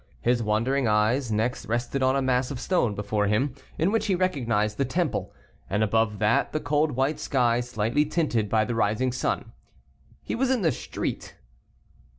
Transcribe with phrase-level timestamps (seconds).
[0.21, 4.15] His wondering eyes next rested on a mass of stone before him, in which he
[4.15, 5.31] recognized the Temple,
[5.69, 9.51] and above that, the cold white sky, slightly tinted by the rising sun.
[10.23, 11.35] He was in the street.